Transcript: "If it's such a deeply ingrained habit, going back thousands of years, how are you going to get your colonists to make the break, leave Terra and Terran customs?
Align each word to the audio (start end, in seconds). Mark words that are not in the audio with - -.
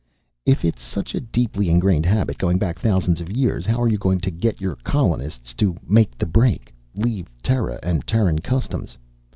"If 0.47 0.65
it's 0.65 0.81
such 0.81 1.13
a 1.13 1.19
deeply 1.19 1.69
ingrained 1.69 2.07
habit, 2.07 2.39
going 2.39 2.57
back 2.57 2.79
thousands 2.79 3.21
of 3.21 3.29
years, 3.31 3.67
how 3.67 3.79
are 3.83 3.87
you 3.87 3.99
going 3.99 4.19
to 4.21 4.31
get 4.31 4.59
your 4.59 4.75
colonists 4.77 5.53
to 5.53 5.77
make 5.87 6.17
the 6.17 6.25
break, 6.25 6.73
leave 6.95 7.27
Terra 7.43 7.77
and 7.83 8.07
Terran 8.07 8.39
customs? 8.39 8.97